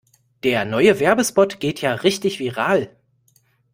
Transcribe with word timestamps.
Der 0.41 0.65
neue 0.65 0.99
Werbespot 0.99 1.59
geht 1.59 1.81
ja 1.81 1.93
richtig 1.93 2.39
viral. 2.39 2.89